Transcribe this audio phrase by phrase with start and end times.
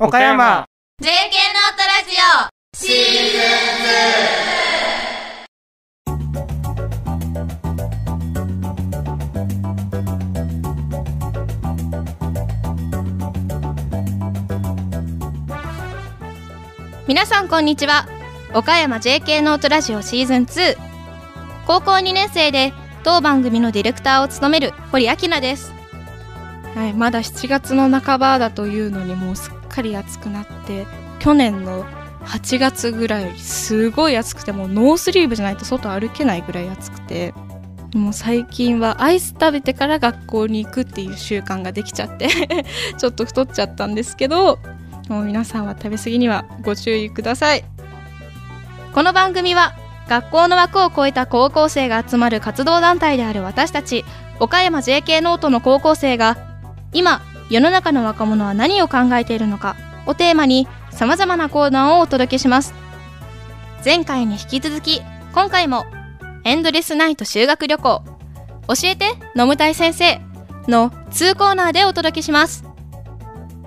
[0.00, 0.64] 岡山。
[1.02, 2.76] JK ノートラジオ。
[2.76, 2.96] シー
[3.32, 3.40] ズン
[17.08, 18.06] 皆さんこんにちは。
[18.54, 20.76] 岡山 JK ノートラジオシーズン2
[21.66, 22.72] 高校2年生で
[23.02, 25.72] 当番組のディレクターを務める堀明菜です。
[26.76, 30.86] はい、まだ7月の半ばだというのにもうすっかり暑くなって
[31.20, 31.84] 去年の
[32.24, 37.32] 8月ぐらいすごい暑くてもうノースリーブじゃないと外歩けないぐらい暑くて
[37.94, 42.28] もう最近はアイス食べてから学校に行くっていう習慣ができちゃって
[42.98, 44.58] ちょっと太っちゃったんですけど
[45.08, 47.64] もう皆さんは食べ過ぎにはご注意ください。
[48.92, 49.74] この番組は
[50.08, 54.04] 学校の枠を超えた高校生が集まる活動団体である私たち
[54.40, 56.36] 岡山 JK ノートの高校生が
[56.92, 59.76] 今世の中の若者は何を考えているのか。
[60.06, 62.74] をテーマにさまざまなコーナーをお届けします。
[63.84, 65.02] 前回に引き続き
[65.34, 65.86] 今回も
[66.44, 68.02] エンドレスナイト修学旅行。
[68.68, 70.20] 教えて飲むたい先生。
[70.68, 72.64] の2コーナーでお届けします。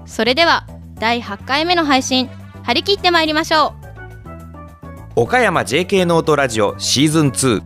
[0.06, 2.30] それでは第8回目の配信
[2.64, 3.74] 張り切ってまいりましょ
[5.16, 5.22] う。
[5.22, 7.62] 岡山 JK ノートラジオシーズン2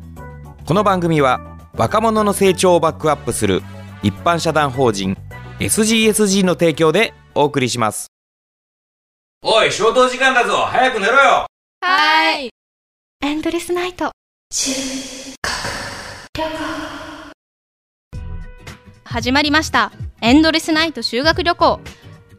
[0.66, 3.62] この番組は若者の成長をバックアップする
[4.02, 5.16] 一般社団法人
[5.60, 8.08] SGSG の提供でお送りします。
[9.42, 10.54] おい消灯時間だぞ。
[10.58, 11.48] 早く寝ろよ。
[11.82, 12.50] はい。
[13.24, 14.12] エンドレスナイト。
[19.06, 19.94] 始まりました。
[20.22, 21.80] エンドレスナイト修学旅行。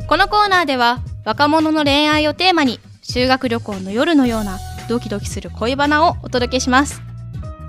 [0.09, 7.01] このコーナーでは若者の恋愛をテーマに修学旅行の夜のようなドキドキする恋バナをお届けします。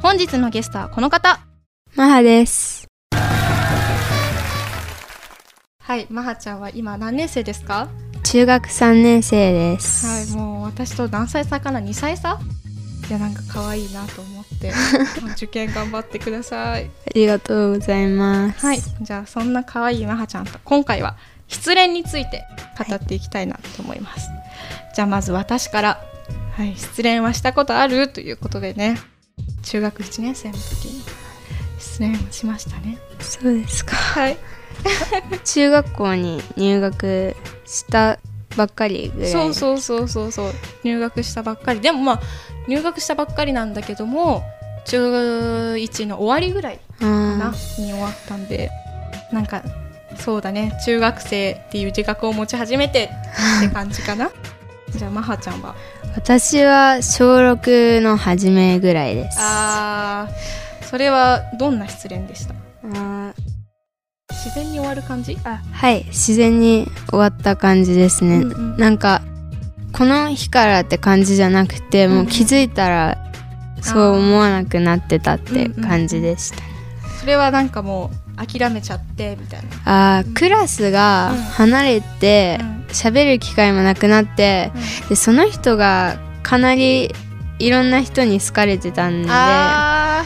[0.02, 1.40] 本日のゲストはこの方。
[1.96, 2.87] マハです。
[5.88, 7.88] はいまはちゃんは今何年生ですか？
[8.26, 10.06] 中学3年生です。
[10.06, 12.42] はいもう私と何歳差かな？2歳差？
[13.10, 14.74] いやなんか可愛いなと思って。
[15.38, 16.88] 受験頑張ってください。
[16.88, 18.66] ありがとうございます。
[18.66, 21.16] はい、じゃあそんな可愛いまはちゃんと今回は
[21.48, 22.44] 失恋について
[22.78, 24.30] 語っていきたいなと思います、
[24.94, 26.02] じゃあまず私から、
[26.58, 28.10] はい、失恋はしたことある？
[28.10, 29.00] ということでね。
[29.64, 31.02] 中学1年生の時に
[31.80, 33.96] 失恋しましたねそうですか。
[33.96, 34.38] はい。
[35.44, 37.36] 中学校に入学
[37.66, 38.20] した
[38.56, 39.32] ばっかりぐらい。
[39.32, 40.54] そうそうそうそうそう。
[40.84, 41.80] 入学したばっかり。
[41.82, 42.22] でもまあ
[42.68, 44.44] 入学したばっかりなんだけども
[44.86, 48.70] 中1の終わりぐらいかなあに終わったんで
[49.32, 49.62] なんか
[50.18, 50.74] そうだね。
[50.86, 53.10] 中学生っていう自覚を持ち始めて
[53.60, 54.32] って感じかな。
[54.96, 55.76] じゃあマハちゃんは？
[56.06, 59.38] ー私は小6の初めぐらいです。
[59.42, 62.54] あーそれはどんな失恋でした？
[64.88, 65.34] わる感じ？
[65.34, 68.38] ーあはい、自然に終わった感じですね。
[68.38, 68.78] うんうん。
[68.78, 69.22] なんか、
[69.94, 73.18] この日からって感じじゃなくて、もう気づいたら、
[73.82, 76.58] そう思わなくなってたって感じでした。
[77.20, 78.12] それはなんかも
[78.42, 80.18] う諦めちゃってみたいな。
[80.20, 81.38] あークラスがうん。
[81.38, 82.78] 離れてうん。
[82.90, 84.72] 喋、る機会もなくなって、
[85.10, 87.14] でその人がかなり
[87.60, 90.24] いろんな人に好かれてたんでちょあ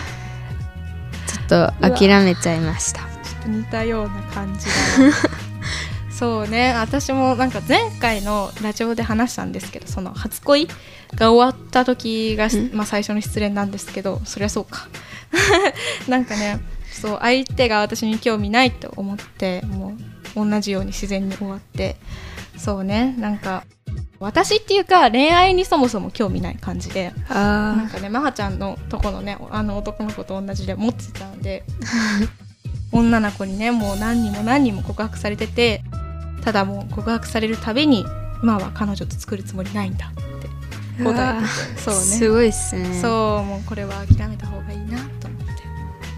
[1.45, 3.01] っと諦めちゃいました
[3.41, 5.15] と似たような感じだな。
[6.11, 6.73] そうね。
[6.73, 10.67] 私もなんか前回のラジオで話したんですけどその初恋
[11.15, 12.71] が終わった時が、うん。
[12.73, 14.87] まあ、最初の失恋なんですけどそりゃそうか。
[16.07, 16.59] なんかね
[16.91, 19.95] そう相手が私に興味ないと思っても
[20.35, 21.95] う同じように自然に終わって。
[22.57, 23.15] そうね。
[23.17, 23.63] なんか
[24.19, 27.11] 私っていうか恋愛にそもそも興味ない感じで。
[27.29, 31.63] なんあかねマハちゃんのとこのねあの男の子と同じで持ってたんで
[32.91, 35.83] 女の子にねもう何人も何人も告白されてて
[36.43, 38.05] ただもう告白されるたびに
[38.41, 41.99] 今は彼女と作るつもりないんだって答えててそうね。
[42.01, 42.99] すごいっすね。
[43.01, 45.45] そうもうこれは諦めた方がいいなと思っ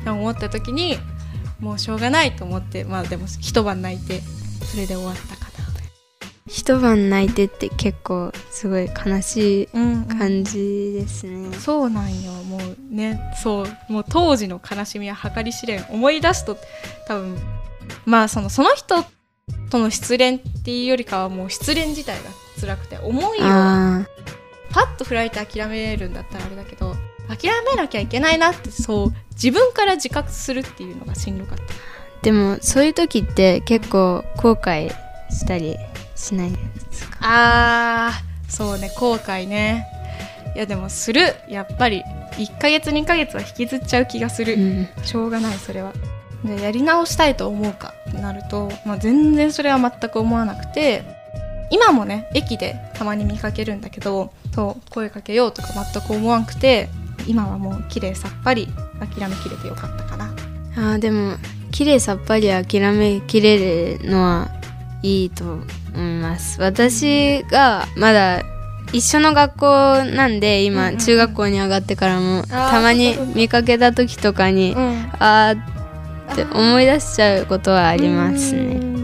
[0.03, 0.09] て。
[0.09, 0.97] 思った時に
[1.59, 4.21] もうしょうがないと思ってまあでも一晩泣いて
[4.65, 5.42] それで終わったか
[6.53, 9.67] 一晩泣いてって結構すごい悲しい
[10.07, 13.19] 感じですね、そうなんよもうね。
[13.41, 16.55] そうもう当時の悲しみは計り知れん思い出すと
[17.07, 17.37] 多分
[18.05, 19.03] まあそのその人
[19.71, 22.29] との失恋っていうよりかはもう失恋自体が
[22.61, 24.05] 辛くて思いをあ
[24.69, 26.93] パッと振られて諦めるんだったらあれだけど
[27.27, 31.63] 諦めなきゃいけないなってそう自分から自覚するっていうのがしんどかった。
[31.63, 31.67] ー
[32.21, 34.91] でもそういう時って結構後悔
[35.31, 35.77] したり
[36.23, 36.57] しないで
[36.91, 37.17] すか？
[37.21, 39.85] あーそうね後悔ね。
[40.55, 41.35] いやでもする。
[41.49, 42.03] やっぱり
[42.33, 44.87] 1ヶ月2ヶ月は引きずっちゃう気がする、うん。
[45.03, 45.93] しょうがないそれは。
[46.45, 51.03] でやり直したいと思うかってなると、まあ、全然それは全く思わなくて
[51.69, 56.89] 今もね駅でたまに見かけるんだけどそう声かけようとか全く思わんくて
[57.27, 58.67] 今はもう綺麗さっぱり
[58.99, 60.25] 諦めきれてよかったかな。
[60.75, 61.37] あーでも
[61.71, 64.51] 綺麗さっぱり諦めきれるのは
[65.03, 65.63] いいと思
[65.95, 66.59] います。
[66.61, 68.41] 私がまだ
[68.93, 70.97] 一緒の学校なんでうん今うん。
[70.97, 74.75] 中学校に上がってからもーたまに見かけた時とかにん。
[75.19, 78.75] あーって思い出しちゃうことはありますね。
[78.75, 79.03] ね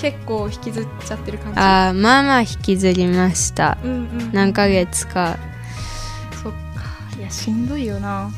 [0.00, 1.60] 結構引きずっちゃってる感じ。
[1.60, 3.78] あーまあまあ引きずりました。
[3.82, 4.30] うんうん。
[4.32, 5.38] 何ヶ月か。
[6.42, 6.58] そっか。
[7.18, 8.30] いやしんどいよな。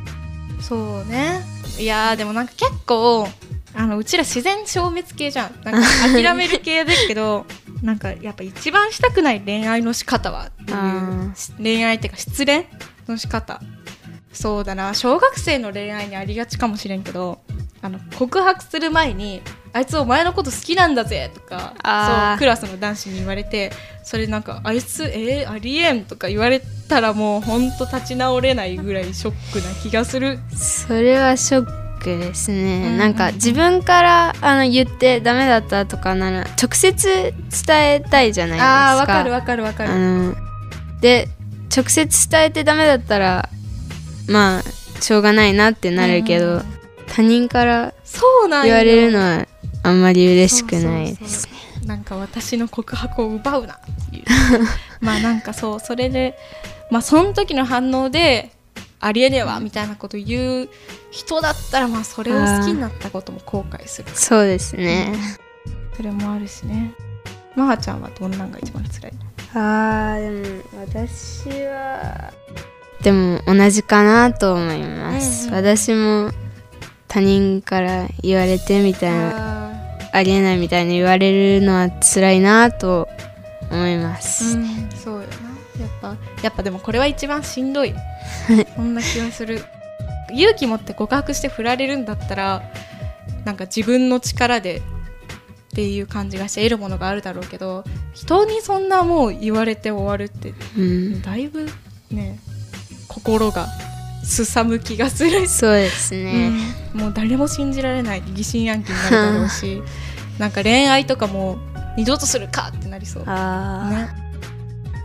[0.61, 1.41] そうね。
[1.79, 3.27] いやーでもなんか結構
[3.75, 5.55] あのうちら自然消滅系じゃん。
[5.65, 7.47] なんか諦める系だけど
[7.83, 12.67] なんかやっぱ一番したくない恋愛の仕方はっていうあ恋愛っていうか失恋
[13.09, 13.61] の仕方。
[14.33, 14.95] そうだな。
[14.95, 17.41] 小学生の恋愛にありがちかもしれんけど
[17.83, 23.73] あの告白する前に「あいつお前のこと好きなんだぜ」とかそうクラスの男子に言われて
[24.05, 30.39] それなんか「あいつえー、ありえん」とか言われたらもうほんと立ち直れないぐらいショックな気がする。
[30.55, 37.33] それはショックですね、うんなんか自分からあの言ってダメだったとかなら直接
[37.67, 38.93] 伝えたいじゃないですか。
[38.93, 40.37] あーわかるわかるわかる。
[41.01, 41.29] で
[41.75, 43.49] 直接伝えてダメだったら
[44.29, 46.81] まあしょうがないなってなるけど、うん
[47.13, 49.47] 他人からそうなんよ言われるのは
[49.83, 51.53] あんまり嬉しくないですね。
[51.85, 54.25] なんか私の告白を奪うなっていう。
[55.05, 56.39] まあなんかそうそれで
[56.91, 58.53] まあその時の反応で
[59.01, 60.69] ありえねえわみたいなこと言う
[61.11, 64.11] 人だったらまあそれを好きになったことも後悔する。
[64.15, 65.15] そうですね、
[65.97, 66.95] それもあるしね。
[67.57, 69.13] まはちゃんはどんなんが一番辛い？
[69.55, 72.33] あーでも私は
[73.03, 75.65] でも同じかなと思います、うんうん。
[75.65, 76.31] 私も
[77.09, 79.73] 他人から言われてみたいなあ
[80.13, 83.09] ありえないみたいに言われるのは辛いなと
[83.71, 85.50] 思いまーす、うんそうよな
[85.81, 87.95] やっぱやっぱでもこれは一番しんどい。
[88.77, 89.65] そんな気がする。
[90.33, 92.63] 勇気持って告白して振られるんだったら
[93.45, 94.83] なんか自分の力でっ
[95.75, 101.69] ていう感じがして得るものがあるだろうけど人にそんなもう言われて終わるってうん、だいぶ
[102.11, 102.39] ね
[103.09, 103.67] 心が
[104.23, 105.47] すさむ気がする。
[105.47, 106.53] し、そうですね、
[106.95, 107.01] うん。
[107.01, 108.23] もう誰も信じられない。
[108.35, 109.83] 疑心暗鬼になるだろうし。
[110.39, 111.59] なんか恋愛とかも
[111.97, 113.25] 二度とするかってなりそう。
[113.25, 114.20] ね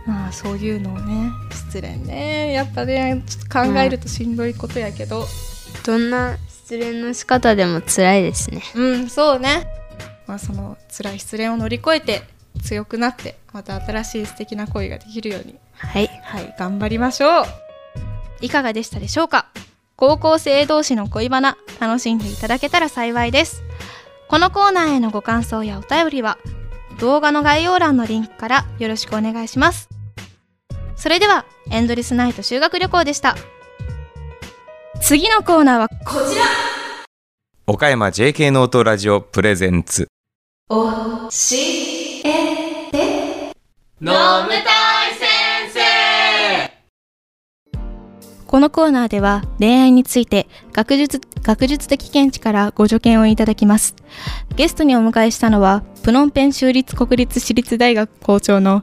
[0.06, 2.52] まあそういうのをね失恋ね。
[2.52, 5.26] やっぱねちょっと考えるとしんどいことやけど。
[5.84, 8.62] どんな失恋の仕方でも辛いですね。
[8.74, 9.66] うん、そうね。
[10.26, 12.22] まあその辛い失恋を乗り越えて
[12.62, 15.56] 強くなってまた新しい素敵な恋ができるように。
[15.74, 16.08] はい。
[16.24, 17.44] はい頑張りましょう。
[18.40, 19.48] いかがでしたでしょうか？
[19.96, 23.62] 高校生同士の恋バナ楽しんでいただけたら幸いです。
[24.28, 26.36] このコーナーへのご感想やお便りは
[26.98, 29.88] 動画の概要欄のリンクからよろしくお願いします
[30.96, 33.36] それではエンドレスナイト修学旅行でした。
[35.02, 35.96] 次のコーナーはこ
[36.28, 36.44] ちら。
[37.66, 40.08] 岡山 JK ノートラジオプレゼンツ。
[40.70, 43.52] おしえて。
[44.00, 45.80] 飲むたい先生。
[48.46, 53.94] このコーナーでは恋愛について学術学術的見地からご助言をいただきます。
[54.56, 58.82] ゲストにお迎えしたのはプノンペン州立国立私立大学校長の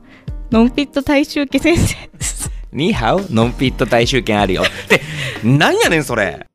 [0.54, 2.52] ノンピット大衆家先生です。
[2.72, 4.62] ニーハウノンピット大集券あるよ。
[4.62, 5.02] って
[5.44, 6.46] なんやねんそれ。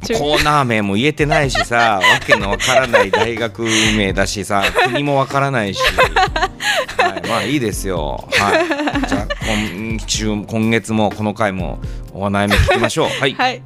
[0.00, 3.64] コーナー名も言えてないしさわけのわからない大学
[3.98, 5.82] 名だしさ国もわからないし、
[6.96, 8.62] はい、まあいいですよ、は
[9.04, 11.78] い、じゃあ今週今月もこの回も
[12.14, 13.08] お悩み聞きましょう。
[13.08, 13.34] はい。
[13.34, 13.62] はい。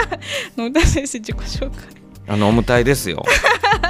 [0.56, 2.04] 野田先生自己紹介。
[2.26, 3.22] あの飲む隊ですよ。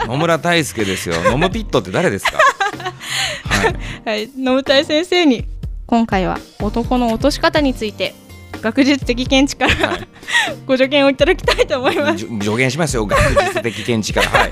[0.08, 1.14] 野村大輔ですよ。
[1.32, 2.38] 飲むピットって誰ですか？
[2.74, 3.76] はい。
[4.04, 4.30] はい。
[4.36, 5.44] 野田先生に
[5.86, 8.14] 今回は男の落とし方について
[8.62, 10.08] 学術的見地から、はい。
[10.66, 12.18] ご助言をいただきたいと思います。
[12.18, 13.06] 助言しますよ。
[13.06, 14.28] 学術的見地から。
[14.28, 14.50] はい。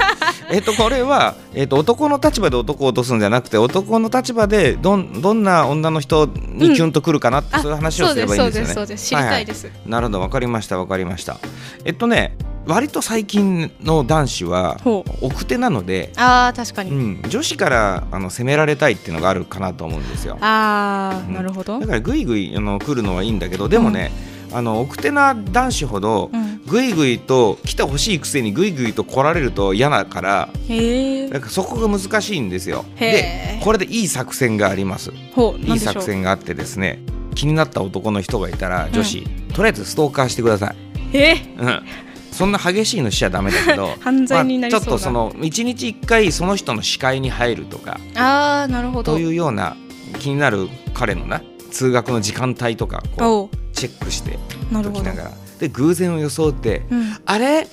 [0.50, 8.67] えっとこれは、えっと男の立場で男を落とすんじゃなくて男の立場でどんどんな女の人にキュンとくるかなって、そういう話をすればいいんですよね。
[8.67, 10.21] そうですそうです知りたいです、なるほど。
[10.21, 11.38] わかりましたわかりました。
[11.85, 14.81] えっとね割と最近の男子は
[15.21, 20.38] 奥手なので、あー確かに、うん、女子からあの責められたいっていうのがあるかなと思うんですよ。
[20.40, 21.35] あー、うん。
[21.35, 21.81] なるほど。
[21.81, 24.12] だからぐいぐいあの来るのはいいんだけどでもね、
[24.52, 26.52] あの奥手な男子ほどうん。
[26.64, 32.85] ぐいぐいと来てほしいくせにぐいぐいと来られると嫌だからへえだからそこが難しいんですよ。
[32.95, 35.11] へでーこれでいい作戦があります。
[35.35, 37.00] ほういい作戦があってですね
[37.35, 40.71] 気になった男の人がいたら女子、とりあえずストーカーしてくださ
[41.12, 41.35] い、え？
[41.59, 41.83] うん、
[42.32, 49.12] そんな激しいのしちゃダメだけど 犯罪になりそうな、まあちょっとその1日1回その人の視界に入るとかああなるほど。
[49.12, 49.76] というような
[50.18, 54.38] 気になる彼のな通学の時間帯とかこうチェックして
[54.70, 55.00] なるほど。
[55.00, 55.30] おきながら。
[55.60, 57.68] で偶然を装ってうん「あれ？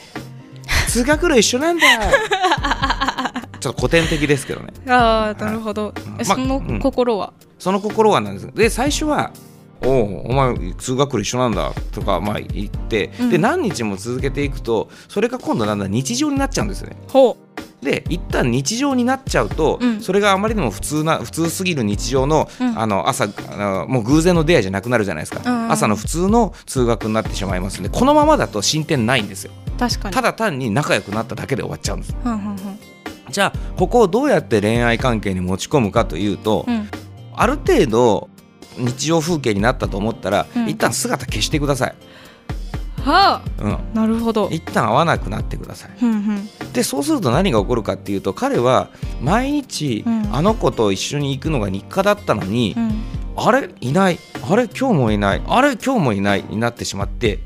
[0.87, 1.85] 通学路一緒なんだ」
[3.59, 4.73] ちょっと古典的ですけどね。
[4.87, 8.51] ああなるほど、うんまえその心は、その心はなんです。
[8.53, 9.31] で最初は
[9.81, 13.29] 「おうお前通学路一緒なんだ」とかまあ言って、うん。
[13.29, 16.95] で何日も続けていくとそれが今度だんだん日常になっちゃうんですよね。
[17.07, 17.37] ほ
[17.81, 20.01] で一旦日常になっちゃうと、うん。
[20.01, 22.77] それがあまりにも普通な普通すぎる日常の,、うん。
[22.77, 25.71] あの朝あのもう偶然の出会いじゃなくなるじゃないですか、うんうん。
[25.71, 29.51] 朝の普通の通学になってしまいますんでこのままだと進展ないんですよ。
[29.75, 30.13] う確かに。
[30.13, 32.15] ただ単に仲良くなっただけで終わっちゃうんです。
[32.25, 32.39] うんうん
[33.29, 36.89] じゃあここをどうやって恋愛関係に持ち込むかというと、うんうん。
[37.35, 38.29] ある程度
[38.79, 40.69] 日常風景になったと思ったら、うん。
[40.69, 41.95] 一旦姿消してください、
[43.03, 44.49] はうん、あなるほど。
[44.51, 45.91] 一旦会わなくなってください。
[46.01, 46.73] うんうん。
[46.73, 48.89] でそうすると何が起こるかっていうと彼は
[49.21, 50.35] 毎日うん。
[50.35, 53.01] あの子と一緒に行くのが日課だったのに、うん。
[53.35, 53.69] あれ？
[53.81, 54.19] いない。
[54.49, 54.67] あれ？
[54.67, 55.41] 今日もいない。
[55.47, 55.75] あれ？
[55.75, 56.43] 今日もいない。
[56.49, 57.39] になってしまって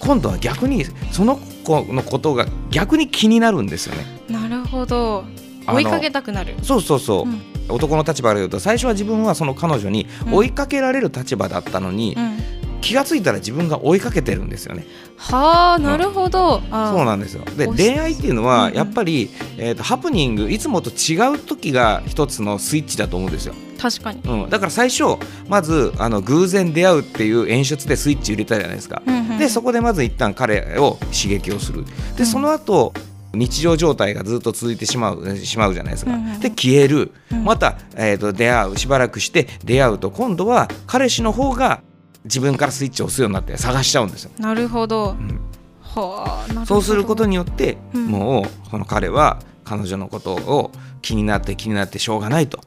[0.00, 4.04] 今度は逆にその子のことが逆に気になるんですよね。
[4.28, 5.24] なるほど。
[5.66, 6.54] 追いかけたくなる。
[6.62, 10.34] そうそうそう、うん男の立場から言うと最初は自分はその彼女にうん。
[10.34, 12.38] 追いかけられる立場だったのに、うん。
[12.82, 14.84] 気がついたら自分が追いかけてるんですよね。
[15.16, 17.44] はあなるほど、あーそうなんですよ。
[17.56, 18.52] で恋愛っていうのうんうん。
[18.52, 23.54] はやっぱり、えーとハプニングいつもと違う時が一つのスイッチだと思うんですよ。
[23.80, 25.04] 確かに、うん、だから最初
[25.48, 29.02] まずあの偶然出会うっていう演出でスイッチ入れたじゃないですか。
[29.06, 31.84] うんうんでそこでまず一旦彼を刺激をする。
[32.16, 32.92] でその後
[33.34, 37.44] 日常状態がずっと続いてしまうしまうじゃないですか、で消える、うん。
[37.44, 41.82] また、えー、と出会うしばらくして出会うと今度は彼氏の方が
[42.24, 45.40] 自分からスイッチを押すようになって探しちゃうんですよ、なるほど、うん。
[45.80, 46.66] はあなるほど。
[46.66, 48.06] そうすることによって、うん。
[48.06, 50.70] もうこの彼は彼女のことを
[51.00, 52.60] 気になって気になってしょうがないと、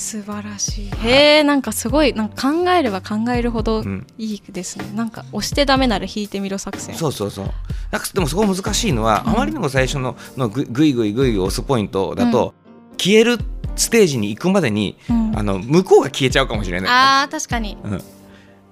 [0.00, 0.90] 素晴らしい。
[1.06, 4.06] へえなんかすごいなんか考えれば考えるほどうん。
[4.16, 6.94] いいですね、なんか押してダメなら引いてみろ作戦。
[6.94, 7.50] そうそうそう。
[7.90, 9.32] なんかでもそこ難しいのは、うん。
[9.34, 12.54] あまりにも最初ののぐぐいぐいぐい押すポイントだと、
[12.96, 13.38] 消える
[13.76, 15.38] ステージに行くまでにうん。
[15.38, 17.76] あの向こうが消えちゃうかもしれない、あー確かに。
[17.84, 18.02] うん、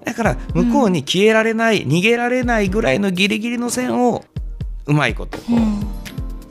[0.03, 4.25] だから向こうに消えられない、逃げられないぐらいのギリギリの線を
[4.87, 5.87] うまいことこう、うん。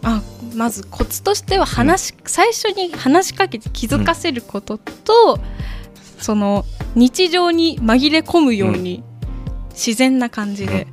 [0.03, 0.23] あ
[0.55, 5.39] まずコツとしては話し、最初に話しかけて気づかせることと、
[6.19, 6.65] その
[6.95, 9.03] 日常に紛れ込むように、
[9.71, 10.87] 自然な感じで、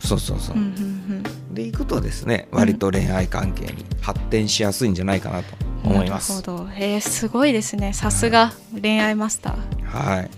[0.00, 5.54] そうそうそう、うんうんで行くとですね割と恋愛関係に発展しやすいんじゃないかなと
[5.84, 6.32] うん思います。
[6.32, 6.70] なるほど。
[6.70, 7.92] へえすごいですね。
[7.92, 10.30] さすが恋愛マスター、はい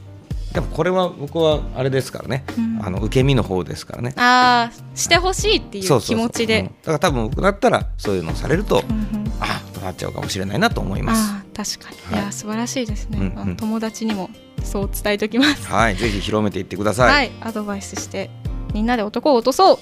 [0.55, 2.81] でもこれは僕はあれですからね、うん。
[2.81, 4.15] あの受け身の方ですからね。
[4.17, 6.61] ああしてほしいっていう気持ちで。
[6.61, 6.67] うん。
[6.67, 9.33] だから多分僕だったらそういうのをされると、うんうん。
[9.41, 11.33] ああとなっちゃうかもしれないなと思います。
[11.33, 12.23] ああ確かに、はい。
[12.23, 13.57] い、や素晴らしいですね、うんうん。
[13.57, 14.31] 友達にも
[14.63, 15.67] そう伝えときます。
[15.67, 17.13] はい、ぜひ広めていってください。
[17.13, 18.31] はい、アドバイスして
[18.73, 19.79] みんなで男を落とそう、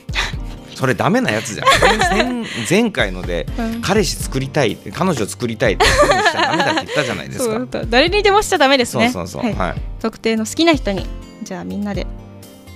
[0.74, 1.66] それダメなやつじゃん。
[2.16, 3.82] 前前回のでうん。
[3.82, 5.84] 彼氏作りたい彼女作りたいって。
[6.08, 6.19] 言
[6.90, 9.50] ったじゃないですか誰にでもしちゃダメですねそうそうそう。
[9.50, 9.80] はいはい。
[10.00, 11.06] 特定の好きな人に
[11.42, 12.06] じゃあみんなで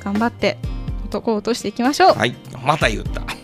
[0.00, 0.58] 頑張って
[1.06, 3.22] 男を落としていきましょうはい、また言った。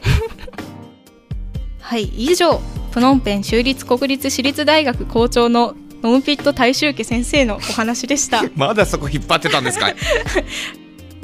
[1.81, 2.61] はい以上
[2.93, 9.93] プノンペン州立国立私立大学校長のノムピット大衆家先生のお話でした まだそこ引っ張ってたんですか。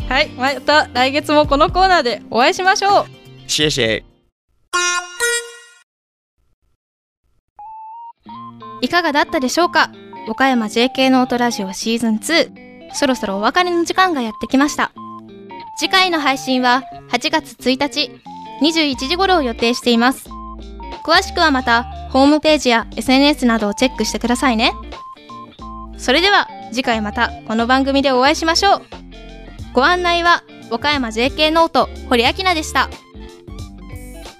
[0.09, 4.03] はいまた来月もこのコーナーでお会いしましょうシェシェ。
[8.87, 9.91] いかがだったでしょうか？
[10.29, 14.93] 岡山 JK ノートラジオシーズン2そろそろお別れの時間がやってきました。
[15.77, 18.13] 次回の配信は8月1日
[18.63, 20.29] 21時頃を予定しています。
[21.05, 24.73] 詳しくはまたホームページや SNS などをチェックしてくださいね。
[25.99, 28.83] それでは次回またこの番組でお会いしましょう。
[29.73, 32.89] ご案内は岡山 JK ノート堀明菜でした。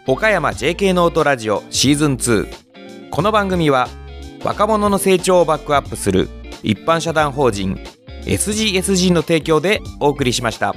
[0.07, 2.47] 岡山 JK ノートラジオシーズン2
[3.11, 3.89] この番組は
[4.45, 6.29] 若者の成長をバックアップする
[6.63, 7.79] 一般社団法人
[8.25, 10.75] SGSG の提供でお送りしました。